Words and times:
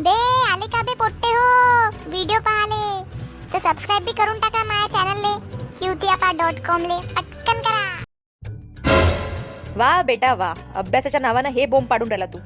बे 0.00 0.10
आले 0.50 0.66
का 0.72 0.80
बे 0.82 0.94
पोट्टे 0.94 1.28
हो? 1.28 1.46
व्हिडिओ 2.10 2.38
पाहाले. 2.40 2.82
तर 3.52 3.58
सबस्क्राईब 3.58 4.04
बी 4.04 4.12
करून 4.18 4.38
टाका 4.40 4.62
माझ्या 4.64 4.86
चॅनलले 4.92 5.32
क्यूतियापा 5.78 6.30
डॉट 6.40 6.60
कॉम 6.66 6.82
ले. 6.82 6.98
पटकन 7.14 7.60
करा. 7.62 7.82
वा 9.76 9.90
बेटा 10.02 10.32
वा. 10.34 10.52
अभ्यासाच्या 10.76 11.20
नावानं 11.20 11.48
हे 11.56 11.66
बोंब 11.66 11.86
पाडून 11.90 12.08
राहिला 12.08 12.26
तू. 12.26 12.38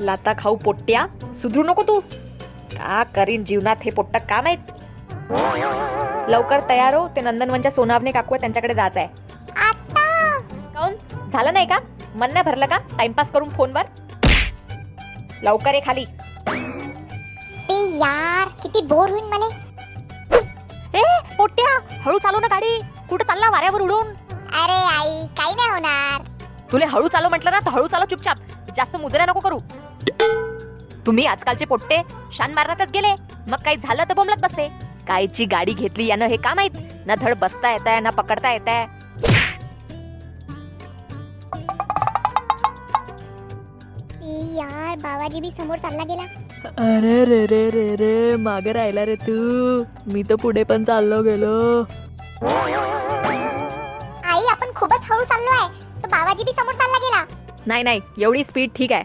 लाता 0.00 0.32
खाऊ 0.38 0.56
पोट्ट्या. 0.64 1.06
सुधरू 1.42 1.62
नको 1.62 1.82
तू. 1.88 1.98
का 2.00 3.02
करीन 3.14 3.44
जीवनात 3.44 3.84
हे 3.84 3.90
पोट्ट 3.90 4.16
का 4.28 4.40
माहीत 4.42 4.70
लवकर 6.30 6.60
तयार 6.68 6.94
हो. 6.94 7.06
ते 7.16 7.20
नंदनवनच्या 7.20 7.70
सोनावणे 7.70 8.10
काकू 8.12 8.36
त्यांच्याकडे 8.36 8.74
जायचं 8.74 9.00
आहे 9.00 9.08
काऊन? 10.74 10.94
झालं 11.32 11.52
नाही 11.52 11.66
का? 11.66 11.78
मन 12.14 12.32
नाही 12.32 12.44
भरलं 12.44 12.66
का? 12.66 12.78
टाइमपास 12.96 13.30
करून 13.32 13.48
फोनवर 13.50 13.86
लवकर 15.44 15.74
ये 15.74 15.80
खाली. 15.86 16.04
यार 17.98 18.48
किती 18.62 18.80
बोर 18.86 19.10
होईन 19.10 19.24
मला. 19.32 19.48
ए 20.94 21.02
पोट्ट्या 21.36 21.78
हळू 22.04 22.18
चालव 22.18 22.38
ना 22.40 22.46
गाडी. 22.50 22.78
कुठं 23.08 23.24
चालला 23.24 23.50
वाऱ्यावर 23.50 23.80
उडून? 23.80 24.06
अरे 24.62 24.72
आई 24.72 25.26
काही 25.38 25.54
नाही 25.54 25.70
होणार. 25.70 26.20
तुले 26.72 26.84
हळू 26.86 27.08
चालव 27.08 27.28
म्हटलं 27.28 27.50
ना 27.50 27.60
तर 27.66 27.70
हळू 27.70 27.86
चालव 27.86 28.04
चुपचाप. 28.10 28.36
जास्त 28.76 28.96
मुजऱ्या 28.96 29.26
नको 29.26 29.40
करू. 29.40 29.58
तुम्ही 31.06 31.26
आजकालचे 31.26 31.64
पोट्टे 31.64 32.00
शान 32.34 32.52
मारण्यातच 32.54 32.92
गेले. 32.92 33.14
मग 33.48 33.62
काही 33.64 33.76
झालं 33.76 34.04
तर 34.08 34.14
बोंबलत 34.14 34.42
बसते 34.42 34.68
कायची 35.08 35.44
गाडी 35.44 35.72
घेतली 35.72 36.06
यानं 36.06 36.26
हे 36.26 36.36
का 36.36 36.54
माहीत? 36.54 36.70
ना 37.06 37.14
धड 37.14 37.34
बसता 37.38 37.70
येत 37.72 37.86
आहे 37.86 38.00
ना 38.00 38.10
पकडता 38.10 38.52
येत 38.52 38.68
यार 44.56 44.96
बाबाजी 45.02 45.40
बी 45.40 45.50
समोर 45.58 45.78
चालला 45.78 46.04
गेला. 46.04 46.22
अरे 46.86 47.24
रे 47.24 47.44
रे 47.46 47.68
रे 47.70 47.84
रे 47.96 48.36
मागे 48.42 48.72
राहिला 48.72 49.04
रे 49.06 49.14
तू. 49.26 49.36
मी 50.12 50.22
तर 50.30 50.36
पुढे 50.42 50.62
पण 50.70 50.84
चाललो 50.84 51.22
गेलो. 51.22 51.54
आई 54.32 54.46
आपण 54.50 54.72
खूपच 54.74 55.10
हळू 55.10 55.24
चाललो 55.24 55.50
आहे 55.60 55.68
तर 56.02 56.08
बाबाजी 56.08 56.44
बी 56.44 56.52
समोर 56.60 56.74
चालला 56.74 56.98
गेला. 57.06 57.24
नाही 57.66 57.82
नाही 57.82 58.00
एवढी 58.18 58.44
स्पीड 58.44 58.70
ठीक 58.76 58.92
आहे. 58.92 59.04